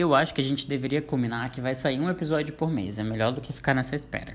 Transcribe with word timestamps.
Eu 0.00 0.14
acho 0.14 0.32
que 0.32 0.40
a 0.40 0.44
gente 0.44 0.66
deveria 0.66 1.02
combinar 1.02 1.50
que 1.50 1.60
vai 1.60 1.74
sair 1.74 2.00
um 2.00 2.08
episódio 2.08 2.54
por 2.54 2.70
mês. 2.70 2.98
É 2.98 3.04
melhor 3.04 3.32
do 3.32 3.40
que 3.42 3.52
ficar 3.52 3.74
nessa 3.74 3.94
espera. 3.94 4.34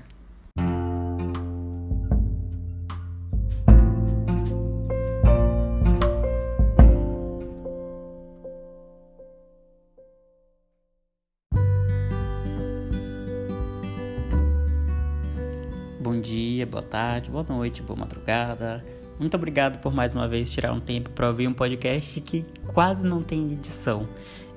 Bom 16.00 16.20
dia, 16.20 16.64
boa 16.64 16.80
tarde, 16.80 17.28
boa 17.28 17.42
noite, 17.42 17.82
boa 17.82 17.98
madrugada. 17.98 18.86
Muito 19.18 19.34
obrigado 19.34 19.80
por 19.80 19.92
mais 19.92 20.14
uma 20.14 20.28
vez 20.28 20.52
tirar 20.52 20.72
um 20.72 20.78
tempo 20.78 21.10
para 21.10 21.26
ouvir 21.26 21.48
um 21.48 21.52
podcast 21.52 22.20
que 22.20 22.44
quase 22.72 23.04
não 23.04 23.20
tem 23.20 23.50
edição 23.50 24.06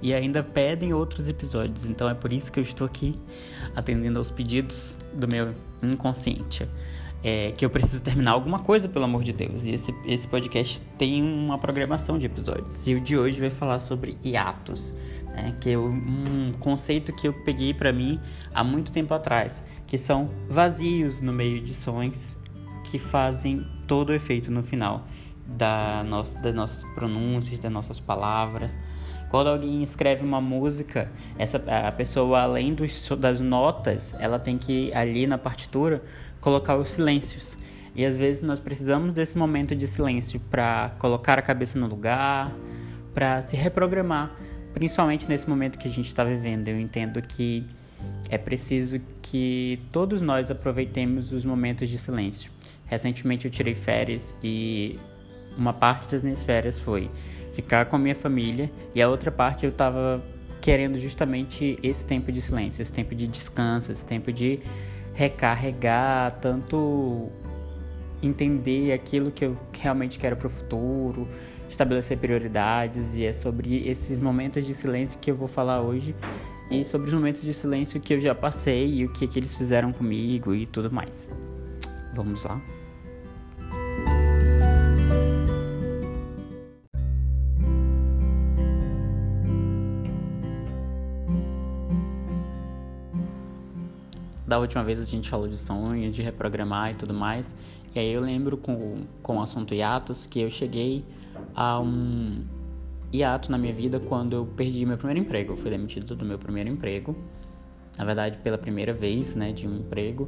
e 0.01 0.13
ainda 0.13 0.43
pedem 0.43 0.93
outros 0.93 1.27
episódios. 1.27 1.87
Então 1.87 2.09
é 2.09 2.13
por 2.13 2.31
isso 2.31 2.51
que 2.51 2.59
eu 2.59 2.63
estou 2.63 2.85
aqui 2.85 3.19
atendendo 3.75 4.19
aos 4.19 4.31
pedidos 4.31 4.97
do 5.13 5.27
meu 5.27 5.53
inconsciente. 5.81 6.67
É, 7.21 7.51
que 7.51 7.65
eu 7.65 7.69
preciso 7.69 8.01
terminar 8.01 8.31
alguma 8.31 8.59
coisa, 8.59 8.87
pelo 8.87 9.03
amor 9.03 9.23
de 9.23 9.33
Deus. 9.33 9.65
E 9.65 9.71
esse, 9.71 9.93
esse 10.05 10.25
podcast 10.25 10.79
tem 10.97 11.21
uma 11.21 11.57
programação 11.57 12.17
de 12.17 12.25
episódios. 12.25 12.87
E 12.87 12.95
o 12.95 13.01
de 13.01 13.17
hoje 13.17 13.41
vai 13.41 13.49
falar 13.49 13.81
sobre 13.81 14.17
hiatos, 14.23 14.93
né? 15.25 15.53
que 15.59 15.71
é 15.71 15.77
um 15.77 16.53
conceito 16.59 17.11
que 17.11 17.27
eu 17.27 17.33
peguei 17.43 17.73
para 17.73 17.91
mim 17.91 18.19
há 18.53 18.63
muito 18.63 18.89
tempo 18.89 19.13
atrás, 19.13 19.61
que 19.85 19.97
são 19.97 20.29
vazios 20.47 21.19
no 21.19 21.33
meio 21.33 21.59
de 21.61 21.73
sons 21.73 22.37
que 22.85 22.97
fazem 22.97 23.67
todo 23.85 24.11
o 24.11 24.13
efeito 24.13 24.49
no 24.49 24.63
final 24.63 25.05
da 25.45 26.03
nossa, 26.03 26.39
das 26.39 26.53
nossas 26.53 26.83
pronúncias, 26.93 27.59
das 27.59 27.71
nossas 27.71 27.99
palavras. 27.99 28.79
Quando 29.29 29.47
alguém 29.47 29.83
escreve 29.83 30.23
uma 30.23 30.41
música, 30.41 31.11
essa 31.37 31.61
a 31.87 31.91
pessoa 31.91 32.41
além 32.41 32.73
dos, 32.73 33.09
das 33.17 33.39
notas, 33.39 34.15
ela 34.19 34.39
tem 34.39 34.57
que 34.57 34.91
ali 34.93 35.27
na 35.27 35.37
partitura 35.37 36.01
colocar 36.41 36.75
os 36.77 36.89
silêncios. 36.89 37.57
E 37.95 38.05
às 38.05 38.17
vezes 38.17 38.41
nós 38.41 38.59
precisamos 38.59 39.13
desse 39.13 39.37
momento 39.37 39.75
de 39.75 39.87
silêncio 39.87 40.39
para 40.49 40.91
colocar 40.99 41.37
a 41.37 41.41
cabeça 41.41 41.77
no 41.77 41.87
lugar, 41.87 42.51
para 43.13 43.41
se 43.41 43.55
reprogramar, 43.55 44.31
principalmente 44.73 45.27
nesse 45.27 45.49
momento 45.49 45.77
que 45.77 45.87
a 45.87 45.91
gente 45.91 46.07
está 46.07 46.23
vivendo. 46.23 46.67
Eu 46.67 46.79
entendo 46.79 47.21
que 47.21 47.65
é 48.29 48.37
preciso 48.37 48.99
que 49.21 49.79
todos 49.91 50.21
nós 50.21 50.49
aproveitemos 50.49 51.31
os 51.31 51.43
momentos 51.43 51.89
de 51.89 51.97
silêncio. 51.97 52.51
Recentemente 52.85 53.45
eu 53.45 53.51
tirei 53.51 53.75
férias 53.75 54.35
e 54.43 54.99
uma 55.57 55.73
parte 55.73 56.09
das 56.09 56.23
minhas 56.23 56.43
férias 56.43 56.79
foi 56.79 57.09
ficar 57.61 57.85
com 57.85 57.97
a 57.97 57.99
minha 57.99 58.15
família 58.15 58.71
e 58.95 59.01
a 59.01 59.09
outra 59.09 59.29
parte 59.29 59.65
eu 59.65 59.69
estava 59.69 60.23
querendo 60.61 60.97
justamente 60.97 61.77
esse 61.83 62.05
tempo 62.05 62.31
de 62.31 62.41
silêncio, 62.41 62.81
esse 62.81 62.91
tempo 62.91 63.13
de 63.13 63.27
descanso, 63.27 63.91
esse 63.91 64.05
tempo 64.05 64.31
de 64.31 64.59
recarregar, 65.13 66.39
tanto 66.39 67.29
entender 68.21 68.93
aquilo 68.93 69.29
que 69.29 69.43
eu 69.43 69.57
realmente 69.73 70.17
quero 70.17 70.37
para 70.37 70.47
o 70.47 70.49
futuro, 70.49 71.27
estabelecer 71.69 72.17
prioridades 72.17 73.15
e 73.15 73.25
é 73.25 73.33
sobre 73.33 73.87
esses 73.87 74.17
momentos 74.17 74.65
de 74.65 74.73
silêncio 74.73 75.19
que 75.19 75.29
eu 75.29 75.35
vou 75.35 75.47
falar 75.47 75.81
hoje 75.81 76.15
e 76.71 76.85
sobre 76.85 77.07
os 77.07 77.13
momentos 77.13 77.41
de 77.41 77.53
silêncio 77.53 77.99
que 77.99 78.13
eu 78.13 78.21
já 78.21 78.33
passei 78.33 78.87
e 78.93 79.05
o 79.05 79.11
que, 79.11 79.27
que 79.27 79.37
eles 79.37 79.55
fizeram 79.55 79.91
comigo 79.91 80.53
e 80.55 80.65
tudo 80.65 80.89
mais. 80.89 81.29
Vamos 82.13 82.45
lá? 82.45 82.78
Da 94.49 94.57
última 94.57 94.83
vez 94.83 94.99
a 94.99 95.03
gente 95.03 95.29
falou 95.29 95.47
de 95.47 95.55
sonho, 95.55 96.09
de 96.09 96.23
reprogramar 96.23 96.89
e 96.89 96.95
tudo 96.95 97.13
mais. 97.13 97.55
E 97.93 97.99
aí 97.99 98.11
eu 98.11 98.19
lembro 98.19 98.57
com, 98.57 99.03
com 99.21 99.37
o 99.37 99.41
assunto 99.43 99.75
hiatos 99.75 100.25
que 100.25 100.39
eu 100.39 100.49
cheguei 100.49 101.05
a 101.53 101.79
um 101.79 102.43
hiato 103.13 103.51
na 103.51 103.59
minha 103.59 103.71
vida 103.75 103.99
quando 103.99 104.33
eu 104.33 104.47
perdi 104.47 104.83
meu 104.87 104.97
primeiro 104.97 105.19
emprego. 105.19 105.53
Eu 105.53 105.55
fui 105.55 105.69
demitido 105.69 106.15
do 106.15 106.25
meu 106.25 106.39
primeiro 106.39 106.67
emprego. 106.67 107.15
Na 107.95 108.03
verdade, 108.03 108.39
pela 108.39 108.57
primeira 108.57 108.91
vez, 108.91 109.35
né, 109.35 109.51
de 109.51 109.67
um 109.67 109.81
emprego. 109.81 110.27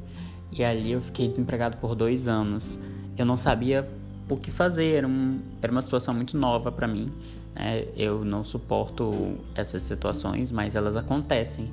E 0.52 0.64
ali 0.64 0.92
eu 0.92 1.02
fiquei 1.02 1.28
desempregado 1.28 1.78
por 1.78 1.96
dois 1.96 2.28
anos. 2.28 2.80
Eu 3.18 3.26
não 3.26 3.36
sabia 3.36 3.90
o 4.30 4.38
que 4.38 4.52
fazer, 4.52 4.98
era, 4.98 5.08
um, 5.08 5.40
era 5.64 5.72
uma 5.72 5.82
situação 5.82 6.14
muito 6.14 6.38
nova 6.38 6.72
para 6.72 6.88
mim. 6.88 7.12
Né? 7.56 7.88
Eu 7.98 8.24
não 8.24 8.44
suporto 8.44 9.40
essas 9.56 9.82
situações, 9.82 10.52
mas 10.52 10.76
elas 10.76 10.96
acontecem. 10.96 11.72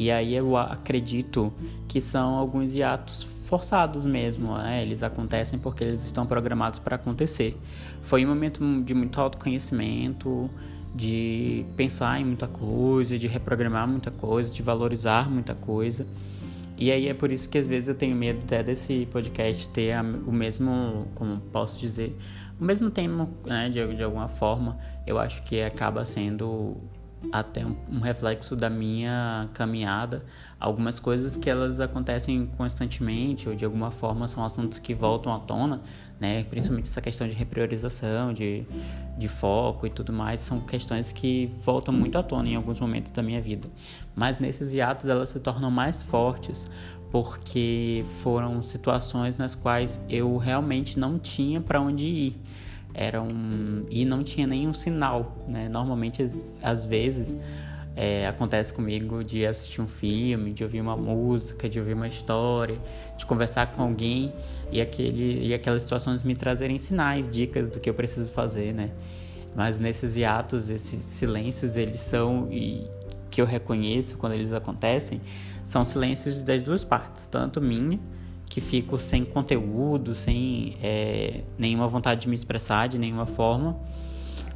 E 0.00 0.10
aí 0.10 0.34
eu 0.34 0.56
acredito 0.56 1.52
que 1.86 2.00
são 2.00 2.34
alguns 2.36 2.72
hiatos 2.72 3.22
forçados 3.44 4.06
mesmo, 4.06 4.56
né? 4.56 4.80
Eles 4.80 5.02
acontecem 5.02 5.58
porque 5.58 5.84
eles 5.84 6.06
estão 6.06 6.24
programados 6.24 6.78
para 6.78 6.96
acontecer. 6.96 7.54
Foi 8.00 8.24
um 8.24 8.28
momento 8.30 8.62
de 8.82 8.94
muito 8.94 9.20
autoconhecimento, 9.20 10.48
de 10.94 11.66
pensar 11.76 12.18
em 12.18 12.24
muita 12.24 12.48
coisa, 12.48 13.18
de 13.18 13.26
reprogramar 13.28 13.86
muita 13.86 14.10
coisa, 14.10 14.50
de 14.50 14.62
valorizar 14.62 15.30
muita 15.30 15.54
coisa. 15.54 16.06
E 16.78 16.90
aí 16.90 17.06
é 17.06 17.12
por 17.12 17.30
isso 17.30 17.46
que 17.46 17.58
às 17.58 17.66
vezes 17.66 17.88
eu 17.90 17.94
tenho 17.94 18.16
medo 18.16 18.40
até 18.44 18.62
desse 18.62 19.06
podcast 19.12 19.68
ter 19.68 19.94
o 20.26 20.32
mesmo, 20.32 21.08
como 21.14 21.42
posso 21.52 21.78
dizer, 21.78 22.16
o 22.58 22.64
mesmo 22.64 22.90
tema, 22.90 23.28
né, 23.44 23.68
de, 23.68 23.96
de 23.96 24.02
alguma 24.02 24.28
forma. 24.28 24.78
Eu 25.06 25.18
acho 25.18 25.42
que 25.42 25.60
acaba 25.60 26.06
sendo 26.06 26.78
até 27.32 27.64
um, 27.64 28.00
reflexo 28.00 28.56
da 28.56 28.70
minha 28.70 29.48
caminhada. 29.52 30.24
Algumas 30.58 30.98
coisas 30.98 31.36
que 31.36 31.48
elas 31.48 31.80
acontecem 31.80 32.46
constantemente 32.56 33.48
ou 33.48 33.54
de 33.54 33.64
alguma 33.64 33.90
forma 33.90 34.26
são 34.26 34.44
assuntos 34.44 34.78
que 34.78 34.94
voltam 34.94 35.34
à 35.34 35.38
tona, 35.38 35.82
né? 36.18 36.44
Principalmente 36.44 36.88
essa 36.88 37.00
questão 37.00 37.28
de 37.28 37.34
repriorização, 37.34 38.32
de, 38.32 38.64
de 39.18 39.28
foco 39.28 39.86
e 39.86 39.90
tudo 39.90 40.12
mais, 40.12 40.40
são 40.40 40.60
questões 40.60 41.12
que 41.12 41.52
voltam 41.62 41.92
muito 41.92 42.16
à 42.16 42.22
tona 42.22 42.48
em 42.48 42.56
alguns 42.56 42.80
momentos 42.80 43.12
da 43.12 43.22
minha 43.22 43.40
vida. 43.40 43.68
Mas 44.14 44.38
nesses 44.38 44.72
hiatos 44.72 45.08
elas 45.08 45.28
se 45.28 45.40
tornam 45.40 45.70
mais 45.70 46.02
fortes 46.02 46.68
porque 47.10 48.04
foram 48.18 48.62
situações 48.62 49.36
nas 49.36 49.54
quais 49.54 50.00
eu 50.08 50.36
realmente 50.36 50.98
não 50.98 51.18
tinha 51.18 51.60
para 51.60 51.80
onde 51.80 52.06
ir 52.06 52.40
era 52.94 53.20
um 53.22 53.84
e 53.90 54.04
não 54.04 54.22
tinha 54.22 54.46
nenhum 54.46 54.72
sinal, 54.72 55.36
né? 55.46 55.68
Normalmente 55.68 56.26
às 56.62 56.84
vezes 56.84 57.36
é, 57.96 58.26
acontece 58.26 58.72
comigo 58.72 59.22
de 59.24 59.46
assistir 59.46 59.80
um 59.80 59.88
filme, 59.88 60.52
de 60.52 60.62
ouvir 60.62 60.80
uma 60.80 60.96
música, 60.96 61.68
de 61.68 61.78
ouvir 61.78 61.94
uma 61.94 62.08
história, 62.08 62.78
de 63.16 63.26
conversar 63.26 63.72
com 63.72 63.82
alguém 63.82 64.32
e 64.70 64.80
aquele 64.80 65.46
e 65.46 65.54
aquelas 65.54 65.82
situações 65.82 66.22
me 66.22 66.34
trazerem 66.34 66.78
sinais, 66.78 67.28
dicas 67.28 67.68
do 67.68 67.80
que 67.80 67.90
eu 67.90 67.94
preciso 67.94 68.30
fazer, 68.30 68.72
né? 68.72 68.90
Mas 69.54 69.78
nesses 69.78 70.16
hiatos, 70.16 70.70
esses 70.70 71.02
silêncios, 71.02 71.76
eles 71.76 72.00
são 72.00 72.48
e 72.50 72.86
que 73.30 73.40
eu 73.40 73.46
reconheço 73.46 74.16
quando 74.16 74.32
eles 74.32 74.52
acontecem, 74.52 75.20
são 75.64 75.84
silêncios 75.84 76.42
das 76.42 76.62
duas 76.62 76.84
partes, 76.84 77.26
tanto 77.26 77.60
minha 77.60 77.98
que 78.50 78.60
fico 78.60 78.98
sem 78.98 79.24
conteúdo, 79.24 80.12
sem 80.12 80.76
é, 80.82 81.42
nenhuma 81.56 81.86
vontade 81.86 82.22
de 82.22 82.28
me 82.28 82.34
expressar 82.34 82.88
de 82.88 82.98
nenhuma 82.98 83.24
forma, 83.24 83.78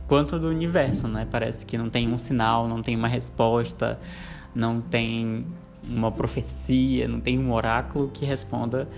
quanto 0.09 0.37
do 0.37 0.49
universo, 0.49 1.06
né? 1.06 1.27
Parece 1.31 1.65
que 1.65 1.78
não 1.78 1.88
tem 1.88 2.12
um 2.12 2.19
sinal, 2.19 2.66
não 2.66 2.83
tem 2.83 2.97
uma 2.97 3.06
resposta, 3.06 4.00
não 4.53 4.81
tem 4.81 5.47
uma 5.88 6.10
profecia, 6.10 7.06
não 7.06 7.21
tem 7.21 7.38
um 7.38 7.53
oráculo 7.53 8.10
que 8.12 8.25
responda 8.25 8.88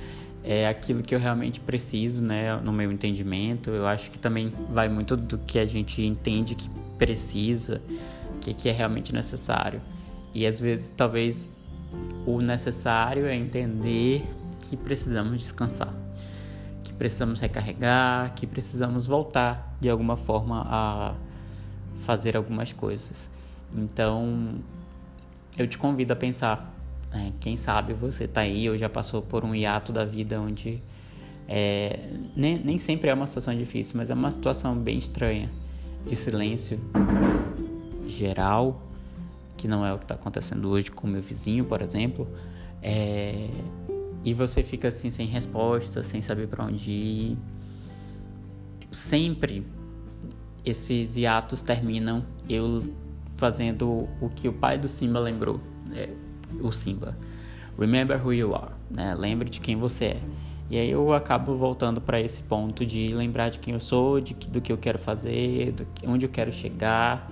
é, 0.43 0.67
aquilo 0.67 1.03
que 1.03 1.15
eu 1.15 1.19
realmente 1.19 1.61
preciso, 1.61 2.23
né? 2.23 2.57
No 2.57 2.73
meu 2.73 2.91
entendimento, 2.91 3.69
eu 3.69 3.87
acho 3.87 4.11
que 4.11 4.19
também 4.19 4.51
vai 4.71 4.89
muito 4.89 5.15
do 5.15 5.37
que 5.37 5.59
a 5.59 5.67
gente 5.67 6.01
entende 6.01 6.55
que 6.55 6.71
precisa, 6.97 7.83
que, 8.41 8.55
que 8.55 8.71
é 8.71 8.73
realmente 8.73 9.13
necessário. 9.13 9.83
E 10.33 10.47
às 10.47 10.59
vezes, 10.59 10.91
talvez 10.97 11.51
o 12.25 12.41
necessário 12.41 13.27
é 13.27 13.35
entender 13.35 14.25
que 14.61 14.77
precisamos 14.77 15.41
descansar, 15.41 15.95
que 16.83 16.93
precisamos 16.93 17.41
recarregar, 17.41 18.35
que 18.35 18.47
precisamos 18.47 19.07
voltar 19.07 19.77
de 19.81 19.89
alguma 19.89 20.17
forma 20.17 20.63
a 20.67 21.15
fazer 22.05 22.37
algumas 22.37 22.73
coisas. 22.73 23.31
Então, 23.75 24.55
eu 25.59 25.67
te 25.67 25.79
convido 25.79 26.13
a 26.13 26.17
pensar. 26.17 26.73
Né? 27.11 27.33
Quem 27.41 27.57
sabe 27.57 27.93
você 27.93 28.25
está 28.25 28.43
aí 28.43 28.69
ou 28.69 28.77
já 28.77 28.89
passou 28.89 29.23
por 29.23 29.45
um 29.45 29.55
hiato 29.55 29.93
da 29.93 30.05
vida 30.05 30.41
onde 30.41 30.83
é, 31.49 32.11
nem, 32.35 32.59
nem 32.59 32.79
sempre 32.79 33.09
é 33.11 33.15
uma 33.15 33.27
situação 33.27 33.57
difícil, 33.57 33.97
mas 33.97 34.11
é 34.11 34.15
uma 34.15 34.31
situação 34.31 34.77
bem 34.77 34.99
estranha 34.99 35.51
de 36.05 36.17
silêncio 36.17 36.79
geral, 38.07 38.83
que 39.57 39.67
não 39.67 39.85
é 39.85 39.93
o 39.93 39.99
que 39.99 40.05
está 40.05 40.15
acontecendo 40.15 40.69
hoje 40.69 40.91
com 40.91 41.07
o 41.07 41.11
meu 41.11 41.23
vizinho, 41.23 41.65
por 41.65 41.83
exemplo. 41.83 42.29
É, 42.83 43.49
e 44.27 44.35
você 44.35 44.65
fica 44.65 44.89
assim 44.89 45.09
sem 45.09 45.29
resposta, 45.29 46.03
sem 46.03 46.21
saber 46.21 46.49
para 46.49 46.65
onde 46.65 46.91
ir. 46.91 47.39
Sempre 48.91 49.65
esses 50.65 51.17
hiatos 51.17 51.63
terminam 51.63 52.27
eu 52.51 52.93
fazendo 53.37 54.09
o 54.21 54.29
que 54.29 54.49
o 54.49 54.53
pai 54.53 54.77
do 54.79 54.89
Simba 54.89 55.21
lembrou, 55.21 55.61
né? 55.89 56.09
o 56.61 56.73
Simba. 56.73 57.17
Remember 57.79 58.21
who 58.21 58.33
you 58.33 58.53
are, 58.53 58.73
né? 58.91 59.15
Lembre 59.15 59.49
de 59.49 59.61
quem 59.61 59.77
você 59.77 60.05
é. 60.07 60.21
E 60.69 60.77
aí 60.77 60.91
eu 60.91 61.13
acabo 61.13 61.57
voltando 61.57 62.01
para 62.01 62.21
esse 62.21 62.43
ponto 62.43 62.85
de 62.85 63.15
lembrar 63.15 63.51
de 63.51 63.61
quem 63.61 63.75
eu 63.75 63.81
sou, 63.81 64.21
de, 64.21 64.35
do 64.35 64.61
que 64.61 64.73
eu 64.73 64.79
quero 64.79 64.99
fazer, 64.99 65.71
do 65.71 65.87
onde 66.05 66.27
eu 66.27 66.31
quero 66.31 66.53
chegar. 66.53 67.31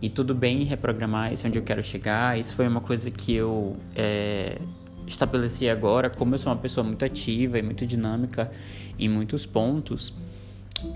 E 0.00 0.08
tudo 0.08 0.32
bem 0.32 0.62
reprogramar 0.62 1.32
isso 1.32 1.44
onde 1.44 1.58
eu 1.58 1.64
quero 1.64 1.82
chegar. 1.82 2.38
Isso 2.38 2.54
foi 2.54 2.68
uma 2.68 2.80
coisa 2.80 3.10
que 3.10 3.34
eu 3.34 3.76
é, 3.96 4.60
estabeleci 5.10 5.68
agora. 5.68 6.08
Como 6.08 6.34
eu 6.34 6.38
sou 6.38 6.52
uma 6.52 6.58
pessoa 6.58 6.84
muito 6.84 7.04
ativa 7.04 7.58
e 7.58 7.62
muito 7.62 7.84
dinâmica 7.86 8.50
em 8.98 9.08
muitos 9.08 9.44
pontos, 9.44 10.12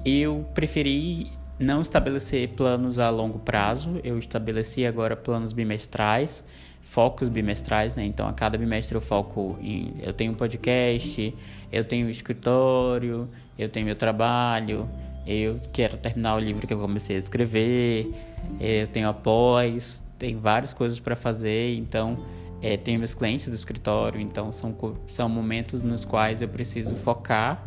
eu 0.05 0.46
preferi 0.55 1.31
não 1.58 1.82
estabelecer 1.82 2.49
planos 2.50 2.99
a 2.99 3.11
longo 3.11 3.38
prazo. 3.38 4.00
Eu 4.02 4.19
estabeleci 4.19 4.87
agora 4.87 5.16
planos 5.16 5.52
bimestrais 5.52 6.43
focos 6.84 7.28
bimestrais, 7.28 7.94
né? 7.94 8.05
Então 8.05 8.28
a 8.28 8.32
cada 8.32 8.56
bimestre 8.58 8.94
eu 8.94 9.00
foco 9.00 9.58
em 9.61 9.94
eu 10.00 10.12
tenho 10.12 10.32
um 10.32 10.34
podcast, 10.34 11.34
eu 11.72 11.82
tenho 11.82 12.06
um 12.06 12.10
escritório, 12.10 13.28
eu 13.58 13.69
tenho 13.69 13.87
meu 13.87 13.96
trabalho, 13.96 14.88
eu 15.26 15.58
quero 15.72 15.96
terminar 15.96 16.37
o 16.37 16.38
livro 16.38 16.67
que 16.67 16.75
eu 16.75 16.78
comecei 16.78 17.17
a 17.17 17.19
escrever, 17.19 18.14
eu 18.60 18.87
tenho 18.88 19.08
após, 19.08 20.05
tem 20.19 20.37
várias 20.37 20.72
coisas 20.72 21.00
para 21.00 21.17
fazer, 21.17 21.75
então 21.76 22.25
é, 22.62 22.77
tenho 22.77 22.99
meus 22.99 23.15
clientes 23.15 23.49
do 23.49 23.55
escritório, 23.55 24.21
então 24.21 24.53
são, 24.53 24.75
são 25.09 25.29
momentos 25.29 25.83
nos 25.83 26.05
quais 26.05 26.41
eu 26.41 26.49
preciso 26.49 26.97
focar 26.97 27.62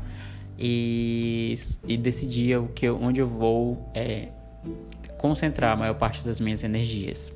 e, 0.57 1.57
e 1.87 1.97
decidir 1.97 2.57
o 2.57 2.67
que, 2.67 2.89
onde 2.89 3.19
eu 3.19 3.27
vou 3.27 3.89
é, 3.93 4.29
concentrar 5.17 5.73
a 5.73 5.75
maior 5.75 5.95
parte 5.95 6.25
das 6.25 6.39
minhas 6.39 6.63
energias. 6.63 7.31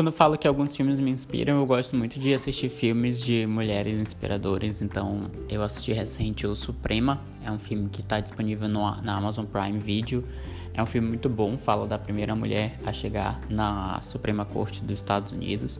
Quando 0.00 0.06
eu 0.06 0.14
falo 0.14 0.38
que 0.38 0.48
alguns 0.48 0.74
filmes 0.74 0.98
me 0.98 1.10
inspiram, 1.10 1.58
eu 1.58 1.66
gosto 1.66 1.94
muito 1.94 2.18
de 2.18 2.32
assistir 2.32 2.70
filmes 2.70 3.20
de 3.20 3.46
mulheres 3.46 4.00
inspiradoras. 4.00 4.80
Então, 4.80 5.30
eu 5.46 5.62
assisti 5.62 5.92
recente 5.92 6.46
o 6.46 6.56
Suprema, 6.56 7.20
é 7.44 7.50
um 7.50 7.58
filme 7.58 7.86
que 7.90 8.00
está 8.00 8.18
disponível 8.18 8.66
no, 8.66 8.80
na 9.02 9.18
Amazon 9.18 9.44
Prime 9.44 9.78
Video. 9.78 10.24
É 10.72 10.82
um 10.82 10.86
filme 10.86 11.06
muito 11.06 11.28
bom, 11.28 11.58
fala 11.58 11.86
da 11.86 11.98
primeira 11.98 12.34
mulher 12.34 12.80
a 12.86 12.94
chegar 12.94 13.42
na 13.50 14.00
Suprema 14.00 14.46
Corte 14.46 14.82
dos 14.82 14.96
Estados 14.96 15.32
Unidos. 15.32 15.78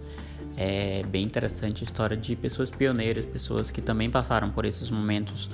É 0.54 1.02
bem 1.08 1.24
interessante 1.24 1.82
a 1.82 1.86
história 1.86 2.14
de 2.14 2.36
pessoas 2.36 2.70
pioneiras, 2.70 3.24
pessoas 3.24 3.70
que 3.70 3.80
também 3.80 4.10
passaram 4.10 4.50
por 4.50 4.66
esses 4.66 4.90
momentos 4.90 5.48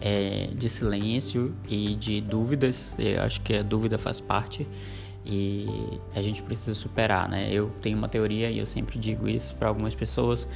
é, 0.00 0.48
de 0.54 0.70
silêncio 0.70 1.52
e 1.68 1.96
de 1.96 2.20
dúvidas. 2.20 2.94
Eu 2.96 3.20
acho 3.22 3.40
que 3.40 3.56
a 3.56 3.62
dúvida 3.64 3.98
faz 3.98 4.20
parte 4.20 4.64
e 5.24 6.00
a 6.14 6.22
gente 6.22 6.42
precisa 6.42 6.74
superar, 6.74 7.28
né? 7.28 7.48
Eu 7.50 7.70
tenho 7.80 7.96
uma 7.96 8.08
teoria 8.08 8.50
e 8.50 8.58
eu 8.58 8.66
sempre 8.66 8.98
digo 8.98 9.28
isso 9.28 9.54
para 9.54 9.68
algumas 9.68 9.94
pessoas 9.94 10.48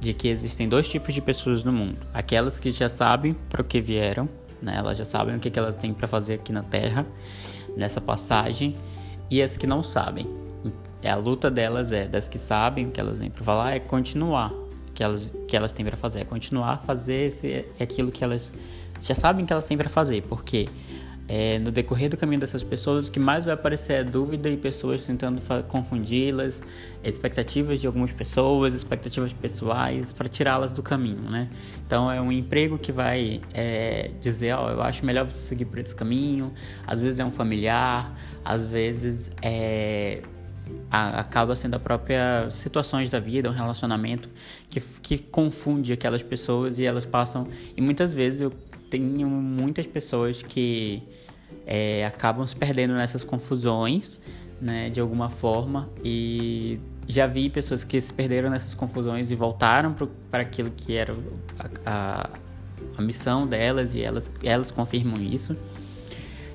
de 0.00 0.14
que 0.14 0.28
existem 0.28 0.68
dois 0.68 0.88
tipos 0.88 1.12
de 1.12 1.20
pessoas 1.20 1.62
no 1.62 1.72
mundo: 1.72 1.98
aquelas 2.12 2.58
que 2.58 2.72
já 2.72 2.88
sabem 2.88 3.34
para 3.50 3.60
o 3.60 3.64
que 3.64 3.80
vieram, 3.80 4.28
né? 4.62 4.74
Elas 4.76 4.96
já 4.96 5.04
sabem 5.04 5.36
o 5.36 5.40
que, 5.40 5.50
que 5.50 5.58
elas 5.58 5.76
têm 5.76 5.92
para 5.92 6.08
fazer 6.08 6.34
aqui 6.34 6.52
na 6.52 6.62
Terra 6.62 7.06
nessa 7.76 8.00
passagem, 8.00 8.76
e 9.30 9.42
as 9.42 9.56
que 9.56 9.66
não 9.66 9.82
sabem. 9.82 10.26
É 11.02 11.10
a 11.10 11.16
luta 11.16 11.50
delas 11.50 11.92
é 11.92 12.08
das 12.08 12.26
que 12.26 12.38
sabem 12.38 12.86
o 12.86 12.90
que 12.90 12.98
elas 12.98 13.18
têm 13.18 13.30
para 13.30 13.44
falar 13.44 13.72
é 13.72 13.78
continuar 13.78 14.50
que 14.94 15.02
elas 15.02 15.34
que 15.46 15.54
elas 15.54 15.72
têm 15.72 15.84
para 15.84 15.96
fazer, 15.98 16.20
é 16.20 16.24
continuar 16.24 16.72
a 16.72 16.78
fazer 16.78 17.26
esse, 17.26 17.66
aquilo 17.78 18.10
que 18.10 18.24
elas 18.24 18.50
já 19.02 19.14
sabem 19.14 19.44
que 19.44 19.52
elas 19.52 19.66
têm 19.66 19.76
para 19.76 19.90
fazer, 19.90 20.22
porque 20.22 20.66
é, 21.26 21.58
no 21.58 21.70
decorrer 21.70 22.10
do 22.10 22.16
caminho 22.16 22.40
dessas 22.40 22.62
pessoas, 22.62 23.08
o 23.08 23.12
que 23.12 23.18
mais 23.18 23.44
vai 23.44 23.54
aparecer 23.54 23.94
é 23.94 24.04
dúvida 24.04 24.48
e 24.48 24.56
pessoas 24.56 25.04
tentando 25.06 25.40
confundi-las, 25.68 26.62
expectativas 27.02 27.80
de 27.80 27.86
algumas 27.86 28.12
pessoas, 28.12 28.74
expectativas 28.74 29.32
pessoais, 29.32 30.12
para 30.12 30.28
tirá-las 30.28 30.72
do 30.72 30.82
caminho, 30.82 31.30
né? 31.30 31.48
Então 31.86 32.10
é 32.10 32.20
um 32.20 32.30
emprego 32.30 32.78
que 32.78 32.92
vai 32.92 33.40
é, 33.54 34.10
dizer, 34.20 34.52
ó, 34.52 34.66
oh, 34.66 34.70
eu 34.70 34.82
acho 34.82 35.04
melhor 35.04 35.24
você 35.24 35.46
seguir 35.46 35.64
por 35.64 35.78
esse 35.78 35.94
caminho. 35.94 36.52
Às 36.86 37.00
vezes 37.00 37.18
é 37.18 37.24
um 37.24 37.30
familiar, 37.30 38.14
às 38.44 38.64
vezes 38.64 39.30
é 39.40 40.20
acaba 40.90 41.54
sendo 41.56 41.74
a 41.74 41.78
própria 41.78 42.48
situações 42.50 43.10
da 43.10 43.20
vida, 43.20 43.50
um 43.50 43.52
relacionamento 43.52 44.30
que, 44.70 44.80
que 44.80 45.18
confunde 45.18 45.92
aquelas 45.92 46.22
pessoas 46.22 46.78
e 46.78 46.84
elas 46.84 47.04
passam. 47.04 47.48
E 47.76 47.82
muitas 47.82 48.14
vezes 48.14 48.40
eu 48.40 48.52
tenho 48.94 49.28
muitas 49.28 49.88
pessoas 49.88 50.40
que 50.40 51.02
é, 51.66 52.06
acabam 52.06 52.46
se 52.46 52.54
perdendo 52.54 52.94
nessas 52.94 53.24
confusões, 53.24 54.20
né, 54.60 54.88
de 54.88 55.00
alguma 55.00 55.28
forma, 55.28 55.90
e 56.04 56.78
já 57.08 57.26
vi 57.26 57.50
pessoas 57.50 57.82
que 57.82 58.00
se 58.00 58.12
perderam 58.12 58.48
nessas 58.50 58.72
confusões 58.72 59.32
e 59.32 59.34
voltaram 59.34 59.94
para 60.30 60.42
aquilo 60.42 60.70
que 60.70 60.94
era 60.96 61.12
a, 61.58 61.68
a, 61.84 62.30
a, 62.96 63.02
missão 63.02 63.48
delas 63.48 63.94
e 63.94 64.00
elas, 64.00 64.30
elas 64.44 64.70
confirmam 64.70 65.20
isso. 65.20 65.56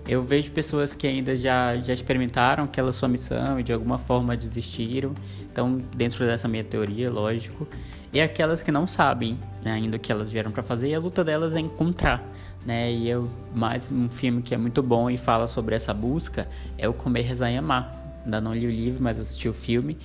Eu 0.09 0.23
vejo 0.23 0.51
pessoas 0.51 0.95
que 0.95 1.05
ainda 1.05 1.37
já, 1.37 1.77
já 1.77 1.93
experimentaram 1.93 2.63
aquela 2.63 2.91
sua 2.91 3.07
missão 3.07 3.59
e 3.59 3.63
de 3.63 3.71
alguma 3.71 3.99
forma 3.99 4.35
desistiram, 4.35 5.13
então, 5.51 5.79
dentro 5.95 6.25
dessa 6.25 6.47
minha 6.47 6.63
teoria, 6.63 7.11
lógico, 7.11 7.67
e 8.11 8.19
aquelas 8.19 8.63
que 8.63 8.71
não 8.71 8.87
sabem 8.87 9.37
né, 9.63 9.71
ainda 9.71 9.97
o 9.97 9.99
que 9.99 10.11
elas 10.11 10.31
vieram 10.31 10.49
para 10.49 10.63
fazer 10.63 10.89
e 10.89 10.95
a 10.95 10.99
luta 10.99 11.23
delas 11.23 11.53
é 11.53 11.59
encontrar, 11.59 12.23
né? 12.65 12.91
E 12.91 13.07
eu 13.07 13.29
mais 13.53 13.87
um 13.91 14.09
filme 14.09 14.41
que 14.41 14.55
é 14.55 14.57
muito 14.57 14.81
bom 14.81 15.11
e 15.11 15.15
fala 15.15 15.47
sobre 15.47 15.75
essa 15.75 15.93
busca 15.93 16.47
é 16.75 16.89
o 16.89 16.93
Comer, 16.93 17.21
Rezar 17.21 17.51
e 17.51 17.57
Amar. 17.57 17.95
Ainda 18.25 18.41
não 18.41 18.55
li 18.55 18.65
o 18.65 18.71
livro, 18.71 19.03
mas 19.03 19.19
assisti 19.19 19.47
o 19.47 19.53
filme. 19.53 19.95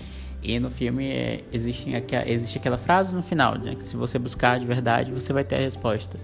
E 0.43 0.61
no 0.61 0.71
filme 0.71 1.09
é, 1.09 1.43
existe, 1.51 1.91
existe 2.27 2.59
aquela 2.59 2.77
frase 2.77 3.15
no 3.15 3.23
final, 3.23 3.56
né? 3.59 3.75
Que 3.75 3.87
se 3.87 3.97
você 3.97 4.19
buscar 4.19 4.61
de 4.61 4.67
verdade, 4.67 5.11
você 5.11 5.33
vai 5.33 5.43
ter 5.43 5.55
a 5.55 5.61
resposta. 5.61 6.19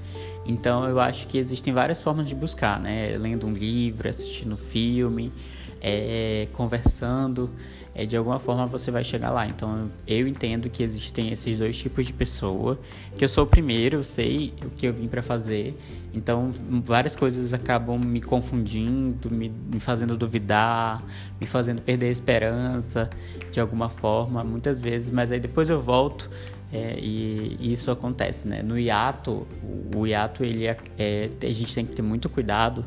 Então 0.45 0.89
eu 0.89 0.99
acho 0.99 1.27
que 1.27 1.39
existem 1.39 1.73
várias 1.73 2.01
formas 2.01 2.29
de 2.29 2.35
buscar, 2.35 2.81
né? 2.81 3.17
Lendo 3.19 3.47
um 3.47 3.53
livro, 3.53 4.09
assistindo 4.09 4.57
filme, 4.57 5.33
é, 5.81 6.49
conversando 6.53 7.51
é, 7.95 8.07
de 8.07 8.17
alguma 8.17 8.39
forma 8.39 8.67
você 8.67 8.91
vai 8.91 9.05
chegar 9.05 9.31
lá. 9.31 9.47
Então 9.47 9.91
eu 10.07 10.27
entendo 10.27 10.69
que 10.71 10.83
existem 10.83 11.31
esses 11.33 11.59
dois 11.59 11.77
tipos 11.77 12.07
de 12.07 12.13
pessoa, 12.13 12.79
que 13.17 13.25
eu 13.25 13.29
sou 13.29 13.45
o 13.45 13.47
primeiro, 13.47 13.99
eu 13.99 14.05
sei 14.05 14.55
o 14.65 14.71
que 14.71 14.87
eu 14.87 14.93
vim 14.93 15.09
para 15.09 15.23
fazer. 15.23 15.79
Então 16.15 16.53
várias 16.85 17.15
coisas 17.15 17.53
acabam 17.53 17.99
me 17.99 18.21
confundindo, 18.21 19.31
me, 19.31 19.49
me, 19.49 19.81
fazendo 19.81 20.17
duvidar, 20.17 21.03
me 21.41 21.47
fazendo 21.47 21.83
perder 21.83 22.07
a 22.07 22.11
esperança 22.11 23.11
de 23.51 23.61
alguma 23.61 23.89
forma, 23.89 24.43
muitas 24.45 24.81
vezes. 24.81 25.11
Mas 25.11 25.31
aí 25.33 25.41
depois 25.41 25.69
eu 25.69 25.81
volto 25.81 26.31
é, 26.73 26.99
e, 27.01 27.73
isso 27.73 27.91
acontece, 27.91 28.47
né? 28.47 28.63
No 28.63 28.79
hiato, 28.79 29.47
o 29.95 30.07
hiato 30.07 30.45
ele 30.45 30.67
é, 30.67 30.77
é, 30.99 31.31
a 31.43 31.51
gente 31.51 31.75
tem 31.75 31.85
que 31.85 31.95
ter 31.95 32.03
muito 32.03 32.29
cuidado 32.29 32.87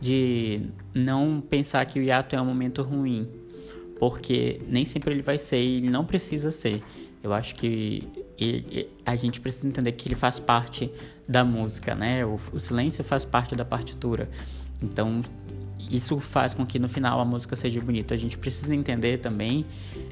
de 0.00 0.62
não 0.94 1.40
pensar 1.40 1.84
que 1.84 2.00
o 2.00 2.02
hiato 2.02 2.34
é 2.34 2.40
um 2.40 2.46
momento 2.46 2.82
ruim 2.82 3.28
porque 4.00 4.62
nem 4.66 4.86
sempre 4.86 5.12
ele 5.12 5.20
vai 5.20 5.36
ser 5.36 5.58
e 5.58 5.76
ele 5.76 5.90
não 5.90 6.06
precisa 6.06 6.50
ser. 6.50 6.82
Eu 7.22 7.34
acho 7.34 7.54
que 7.54 8.08
ele, 8.38 8.88
a 9.04 9.14
gente 9.14 9.38
precisa 9.42 9.68
entender 9.68 9.92
que 9.92 10.08
ele 10.08 10.14
faz 10.14 10.38
parte 10.38 10.90
da 11.28 11.44
música, 11.44 11.94
né? 11.94 12.24
O, 12.24 12.40
o, 12.50 12.58
silêncio 12.58 13.04
faz 13.04 13.26
parte 13.26 13.54
da 13.54 13.62
partitura. 13.62 14.30
Então, 14.82 15.20
isso 15.90 16.18
faz 16.18 16.54
com 16.54 16.64
que 16.64 16.78
no 16.78 16.88
final 16.88 17.20
a 17.20 17.24
música 17.26 17.54
seja 17.54 17.78
bonita. 17.82 18.14
A 18.14 18.16
gente 18.16 18.38
precisa 18.38 18.74
entender 18.74 19.18
também, 19.18 19.66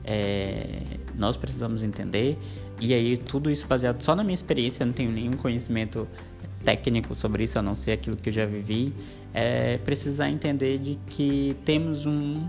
é, 0.04 0.82
nós 1.14 1.38
precisamos 1.38 1.82
entender, 1.82 2.37
e 2.80 2.94
aí 2.94 3.16
tudo 3.16 3.50
isso 3.50 3.66
baseado 3.66 4.00
só 4.02 4.14
na 4.14 4.23
minha 4.23 4.35
experiência, 4.35 4.82
eu 4.82 4.87
não 4.87 4.94
tenho 4.94 5.11
nenhum 5.11 5.37
conhecimento 5.37 6.06
técnico 6.62 7.14
sobre 7.14 7.44
isso, 7.44 7.58
a 7.58 7.62
não 7.62 7.75
ser 7.75 7.92
aquilo 7.92 8.16
que 8.16 8.28
eu 8.28 8.32
já 8.32 8.47
vivi, 8.47 8.92
é 9.32 9.78
precisar 9.78 10.28
entender 10.28 10.78
de 10.78 10.99
que 11.06 11.56
temos 11.64 12.06
um 12.06 12.49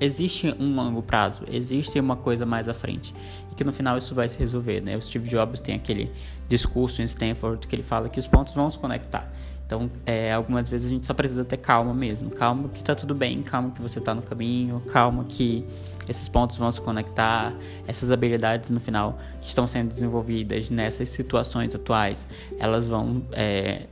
existe 0.00 0.54
um 0.58 0.74
longo 0.74 1.02
prazo, 1.02 1.44
existe 1.50 1.98
uma 1.98 2.16
coisa 2.16 2.44
mais 2.44 2.68
à 2.68 2.74
frente 2.74 3.14
e 3.50 3.54
que 3.54 3.64
no 3.64 3.72
final 3.72 3.96
isso 3.96 4.14
vai 4.14 4.28
se 4.28 4.38
resolver, 4.38 4.80
né? 4.80 4.96
O 4.96 5.00
Steve 5.00 5.28
Jobs 5.28 5.60
tem 5.60 5.74
aquele 5.74 6.10
discurso 6.48 7.00
em 7.00 7.04
Stanford 7.04 7.66
que 7.66 7.74
ele 7.74 7.82
fala 7.82 8.08
que 8.08 8.18
os 8.18 8.26
pontos 8.26 8.54
vão 8.54 8.68
se 8.70 8.78
conectar. 8.78 9.32
Então, 9.66 9.90
é, 10.04 10.32
algumas 10.32 10.68
vezes 10.68 10.86
a 10.86 10.90
gente 10.90 11.06
só 11.06 11.14
precisa 11.14 11.44
ter 11.44 11.56
calma 11.56 11.94
mesmo. 11.94 12.30
Calma 12.30 12.68
que 12.68 12.84
tá 12.84 12.94
tudo 12.94 13.14
bem, 13.14 13.42
calma 13.42 13.70
que 13.70 13.80
você 13.80 14.00
tá 14.00 14.14
no 14.14 14.22
caminho, 14.22 14.80
calma 14.92 15.24
que 15.24 15.66
esses 16.08 16.28
pontos 16.28 16.58
vão 16.58 16.70
se 16.70 16.80
conectar, 16.80 17.54
essas 17.86 18.10
habilidades 18.10 18.70
no 18.70 18.78
final 18.78 19.18
que 19.40 19.48
estão 19.48 19.66
sendo 19.66 19.88
desenvolvidas 19.88 20.68
nessas 20.68 21.08
situações 21.08 21.74
atuais, 21.74 22.28
elas 22.58 22.86
vão 22.86 23.22
é, 23.32 23.86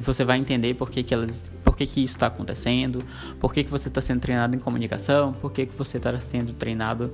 você 0.00 0.24
vai 0.24 0.38
entender 0.38 0.74
por 0.74 0.90
que, 0.90 1.02
que, 1.02 1.12
elas, 1.12 1.52
por 1.62 1.76
que, 1.76 1.86
que 1.86 2.02
isso 2.02 2.16
está 2.16 2.28
acontecendo, 2.28 3.04
por 3.38 3.52
que, 3.52 3.62
que 3.62 3.70
você 3.70 3.88
está 3.88 4.00
sendo 4.00 4.20
treinado 4.20 4.56
em 4.56 4.58
comunicação, 4.58 5.34
por 5.34 5.52
que, 5.52 5.66
que 5.66 5.74
você 5.74 5.98
está 5.98 6.18
sendo 6.18 6.54
treinado 6.54 7.12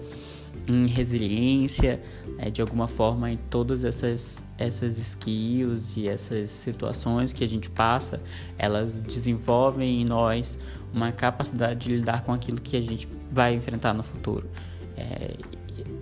em 0.68 0.86
resiliência, 0.86 2.02
né, 2.36 2.50
de 2.50 2.60
alguma 2.60 2.88
forma 2.88 3.30
em 3.30 3.36
todas 3.36 3.84
essas, 3.84 4.42
essas 4.58 4.98
skills 4.98 5.96
e 5.96 6.08
essas 6.08 6.50
situações 6.50 7.32
que 7.32 7.44
a 7.44 7.48
gente 7.48 7.70
passa, 7.70 8.20
elas 8.58 9.00
desenvolvem 9.00 10.02
em 10.02 10.04
nós 10.04 10.58
uma 10.92 11.12
capacidade 11.12 11.88
de 11.88 11.96
lidar 11.96 12.24
com 12.24 12.32
aquilo 12.32 12.60
que 12.60 12.76
a 12.76 12.80
gente 12.80 13.08
vai 13.30 13.54
enfrentar 13.54 13.92
no 13.92 14.02
futuro. 14.02 14.48
É, 14.96 15.36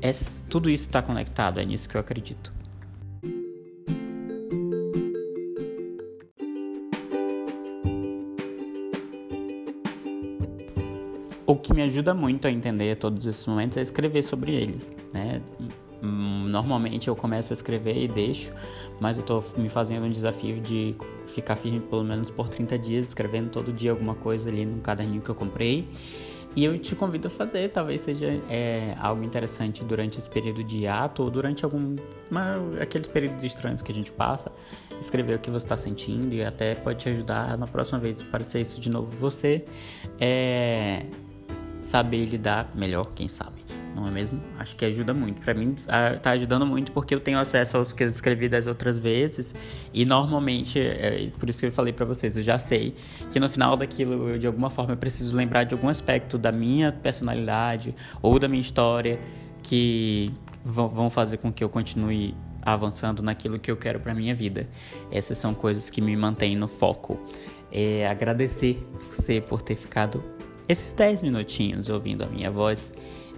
essas, 0.01 0.41
tudo 0.49 0.71
isso 0.71 0.87
está 0.87 1.03
conectado, 1.03 1.61
é 1.61 1.65
nisso 1.65 1.89
que 1.89 1.97
eu 1.97 2.01
acredito. 2.01 2.53
O 11.47 11.57
que 11.57 11.75
me 11.75 11.83
ajuda 11.83 12.15
muito 12.15 12.47
a 12.47 12.51
entender 12.51 12.97
todos 12.97 13.27
esses 13.27 13.47
momentos 13.47 13.77
é 13.77 13.83
escrever 13.83 14.23
sobre 14.23 14.53
eles, 14.53 14.93
né? 15.13 15.41
Hum, 16.03 16.47
normalmente 16.49 17.09
eu 17.09 17.17
começo 17.17 17.53
a 17.53 17.55
escrever 17.55 17.97
e 17.97 18.07
deixo, 18.07 18.53
mas 19.01 19.17
eu 19.17 19.23
estou 19.23 19.45
me 19.57 19.69
fazendo 19.69 20.05
um 20.05 20.11
desafio 20.11 20.61
de 20.61 20.95
ficar 21.27 21.57
firme 21.57 21.81
pelo 21.81 22.05
menos 22.05 22.31
por 22.31 22.49
30 22.49 22.79
dias, 22.79 23.09
escrevendo 23.09 23.51
todo 23.51 23.73
dia 23.73 23.91
alguma 23.91 24.15
coisa 24.15 24.51
ali 24.51 24.67
no 24.67 24.81
caderninho 24.81 25.23
que 25.23 25.31
eu 25.31 25.35
comprei. 25.35 25.89
E 26.57 26.65
eu 26.65 26.79
te 26.79 26.95
convido 26.95 27.27
a 27.27 27.31
fazer, 27.31 27.71
talvez 27.71 28.03
seja 28.03 28.41
é, 28.49 28.95
algo 29.01 29.25
interessante 29.25 29.85
durante 29.85 30.19
esse 30.19 30.31
período 30.31 30.63
de 30.63 30.87
ato 30.87 31.25
ou 31.25 31.31
durante 31.31 31.65
algum 31.65 31.97
uma, 32.31 32.57
aqueles 32.81 33.09
períodos 33.09 33.43
estranhos 33.43 33.83
que 33.83 33.91
a 33.91 33.95
gente 33.95 34.13
passa, 34.13 34.53
escrever 35.01 35.35
o 35.35 35.39
que 35.41 35.51
você 35.51 35.67
está 35.67 35.77
sentindo 35.77 36.33
e 36.33 36.45
até 36.45 36.77
pode 36.77 37.01
te 37.01 37.09
ajudar 37.09 37.59
na 37.59 37.67
próxima 37.67 37.99
vez 37.99 38.21
aparecer 38.21 38.61
isso 38.61 38.81
de 38.81 38.89
novo 38.89 39.09
você. 39.19 39.65
É, 40.21 41.07
saber 41.85 42.25
lidar 42.25 42.71
melhor, 42.75 43.13
quem 43.15 43.29
sabe, 43.29 43.63
não 43.95 44.09
é 44.09 44.11
mesmo? 44.11 44.41
Acho 44.59 44.75
que 44.75 44.85
ajuda 44.85 45.13
muito. 45.13 45.41
Para 45.41 45.55
mim, 45.55 45.77
tá 46.23 46.31
ajudando 46.31 46.67
muito 46.67 46.91
porque 46.93 47.15
eu 47.15 47.21
tenho 47.21 47.39
acesso 47.39 47.77
aos 47.77 47.93
que 47.93 48.03
eu 48.03 48.09
escrevi 48.09 48.49
das 48.49 48.67
outras 48.67 48.99
vezes 48.99 49.55
e 49.93 50.05
normalmente, 50.05 50.81
é, 50.81 51.31
por 51.39 51.49
isso 51.49 51.61
que 51.61 51.67
eu 51.67 51.73
falei 51.73 51.93
para 51.93 52.07
vocês, 52.07 52.37
eu 52.37 52.43
já 52.43 52.59
sei 52.59 52.97
que 53.31 53.39
no 53.39 53.49
final 53.49 53.77
daquilo, 53.77 54.31
eu, 54.31 54.39
de 54.39 54.47
alguma 54.47 54.71
forma, 54.71 54.95
eu 54.95 54.97
preciso 54.97 55.37
lembrar 55.37 55.65
de 55.65 55.75
algum 55.75 55.89
aspecto 55.89 56.39
da 56.39 56.51
minha 56.51 56.91
personalidade 56.91 57.95
ou 58.23 58.39
da 58.39 58.49
minha 58.49 58.63
história 58.63 59.21
que 59.63 60.33
vão 60.65 61.11
fazer 61.11 61.37
com 61.37 61.53
que 61.53 61.63
eu 61.63 61.69
continue 61.69 62.35
avançando 62.63 63.23
naquilo 63.23 63.59
que 63.59 63.71
eu 63.71 63.77
quero 63.77 64.01
para 64.01 64.15
minha 64.15 64.35
vida. 64.35 64.67
Essas 65.11 65.37
são 65.37 65.55
coisas 65.55 65.91
que 65.91 66.01
me 66.01 66.17
mantêm 66.17 66.57
no 66.57 66.67
foco. 66.67 67.21
É, 67.71 68.07
agradecer 68.09 68.87
você 69.11 69.41
por 69.41 69.61
ter 69.61 69.75
ficado 69.75 70.23
esses 70.69 70.93
10 70.93 71.23
minutinhos 71.23 71.89
ouvindo 71.89 72.23
a 72.23 72.27
minha 72.27 72.51
voz. 72.51 72.93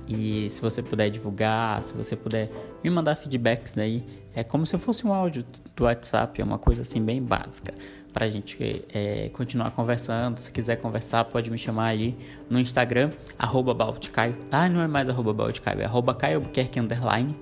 E 0.09 0.49
se 0.51 0.61
você 0.61 0.83
puder 0.83 1.11
divulgar, 1.11 1.83
se 1.83 1.93
você 1.93 2.15
puder 2.15 2.51
me 2.83 2.91
mandar 2.91 3.17
feedbacks 3.17 3.73
daí, 3.73 4.05
é 4.35 4.45
como 4.45 4.65
se 4.65 4.79
fosse 4.79 5.07
um 5.07 5.13
áudio 5.13 5.45
do 5.75 5.85
WhatsApp, 5.85 6.41
é 6.41 6.45
uma 6.45 6.59
coisa 6.59 6.83
assim 6.83 7.03
bem 7.03 7.21
básica 7.21 7.75
pra 8.13 8.31
gente 8.31 8.83
é, 8.95 9.29
continuar 9.35 9.73
conversando. 9.73 10.39
Se 10.39 10.51
quiser 10.51 10.77
conversar, 10.77 11.25
pode 11.25 11.51
me 11.51 11.59
chamar 11.59 11.89
aí 11.89 12.17
no 12.49 12.59
Instagram, 12.59 13.11
arroba 13.39 13.75
Balticaio. 13.75 14.35
Ah, 14.51 14.71
não 14.71 14.81
é 14.81 14.87
mais 14.87 15.11
arroba 15.11 15.35
Balticaio, 15.35 15.83
é 15.83 15.85
arroba 15.85 16.15
Caio 16.15 16.43
Underline. 16.79 17.37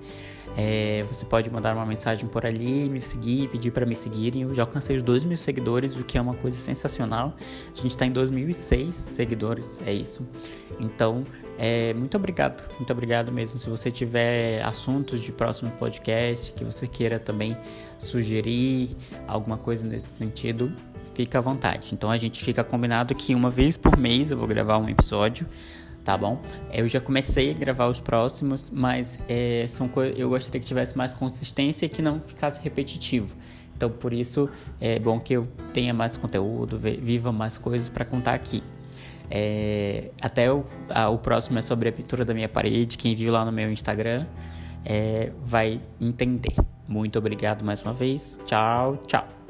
É, 0.57 1.03
você 1.09 1.25
pode 1.25 1.49
mandar 1.51 1.75
uma 1.75 1.85
mensagem 1.85 2.27
por 2.27 2.45
ali, 2.45 2.89
me 2.89 2.99
seguir, 2.99 3.49
pedir 3.49 3.71
para 3.71 3.85
me 3.85 3.95
seguirem. 3.95 4.43
Eu 4.43 4.55
já 4.55 4.63
alcancei 4.63 4.95
os 4.95 5.03
2 5.03 5.25
mil 5.25 5.37
seguidores, 5.37 5.97
o 5.97 6.03
que 6.03 6.17
é 6.17 6.21
uma 6.21 6.33
coisa 6.35 6.57
sensacional. 6.57 7.35
A 7.73 7.75
gente 7.75 7.91
está 7.91 8.05
em 8.05 8.11
2006 8.11 8.95
seguidores, 8.95 9.81
é 9.85 9.91
isso. 9.91 10.25
Então, 10.79 11.23
é, 11.57 11.93
muito 11.93 12.15
obrigado, 12.17 12.63
muito 12.77 12.91
obrigado 12.91 13.31
mesmo. 13.31 13.59
Se 13.59 13.69
você 13.69 13.91
tiver 13.91 14.63
assuntos 14.63 15.21
de 15.21 15.31
próximo 15.31 15.71
podcast 15.71 16.51
que 16.53 16.63
você 16.63 16.87
queira 16.87 17.19
também 17.19 17.57
sugerir 17.97 18.95
alguma 19.27 19.57
coisa 19.57 19.85
nesse 19.85 20.07
sentido, 20.07 20.71
fica 21.13 21.37
à 21.37 21.41
vontade. 21.41 21.89
Então 21.93 22.11
a 22.11 22.17
gente 22.17 22.43
fica 22.43 22.63
combinado 22.63 23.15
que 23.15 23.33
uma 23.33 23.49
vez 23.49 23.77
por 23.77 23.97
mês 23.97 24.31
eu 24.31 24.37
vou 24.37 24.47
gravar 24.47 24.77
um 24.77 24.89
episódio 24.89 25.47
tá 26.05 26.15
bom? 26.15 26.39
Eu 26.71 26.87
já 26.87 27.01
comecei 27.01 27.51
a 27.51 27.53
gravar 27.53 27.87
os 27.87 27.99
próximos, 27.99 28.69
mas 28.69 29.19
é, 29.27 29.65
são 29.67 29.89
eu 30.15 30.29
gostaria 30.29 30.61
que 30.61 30.67
tivesse 30.67 30.95
mais 30.95 31.13
consistência 31.13 31.87
e 31.87 31.89
que 31.89 32.01
não 32.01 32.21
ficasse 32.21 32.61
repetitivo. 32.61 33.35
Então, 33.75 33.89
por 33.89 34.13
isso 34.13 34.47
é 34.79 34.97
bom 34.99 35.19
que 35.19 35.33
eu 35.33 35.47
tenha 35.73 35.93
mais 35.93 36.15
conteúdo, 36.15 36.79
viva 36.79 37.31
mais 37.31 37.57
coisas 37.57 37.89
para 37.89 38.05
contar 38.05 38.33
aqui. 38.33 38.63
É, 39.29 40.11
até 40.21 40.49
o, 40.51 40.63
a, 40.89 41.09
o 41.09 41.17
próximo 41.17 41.57
é 41.59 41.61
sobre 41.61 41.89
a 41.89 41.91
pintura 41.91 42.23
da 42.23 42.33
minha 42.33 42.47
parede. 42.47 42.97
Quem 42.97 43.15
viu 43.15 43.33
lá 43.33 43.43
no 43.43 43.51
meu 43.51 43.71
Instagram 43.71 44.25
é, 44.85 45.31
vai 45.43 45.81
entender. 45.99 46.53
Muito 46.87 47.17
obrigado 47.17 47.65
mais 47.65 47.81
uma 47.81 47.93
vez. 47.93 48.39
Tchau, 48.45 48.97
tchau. 49.07 49.44